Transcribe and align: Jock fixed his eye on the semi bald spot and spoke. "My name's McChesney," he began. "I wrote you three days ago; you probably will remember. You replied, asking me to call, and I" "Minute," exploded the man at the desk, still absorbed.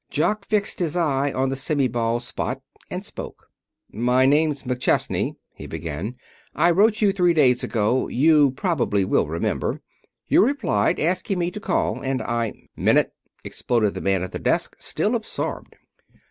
Jock 0.09 0.47
fixed 0.47 0.79
his 0.79 0.95
eye 0.97 1.31
on 1.31 1.49
the 1.49 1.55
semi 1.55 1.87
bald 1.87 2.23
spot 2.23 2.59
and 2.89 3.05
spoke. 3.05 3.51
"My 3.91 4.25
name's 4.25 4.63
McChesney," 4.63 5.35
he 5.53 5.67
began. 5.67 6.15
"I 6.55 6.71
wrote 6.71 7.03
you 7.03 7.11
three 7.11 7.35
days 7.35 7.63
ago; 7.63 8.07
you 8.07 8.49
probably 8.49 9.05
will 9.05 9.27
remember. 9.27 9.79
You 10.27 10.43
replied, 10.43 10.99
asking 10.99 11.37
me 11.37 11.51
to 11.51 11.59
call, 11.59 12.01
and 12.01 12.19
I" 12.23 12.51
"Minute," 12.75 13.13
exploded 13.43 13.93
the 13.93 14.01
man 14.01 14.23
at 14.23 14.31
the 14.31 14.39
desk, 14.39 14.75
still 14.79 15.13
absorbed. 15.13 15.75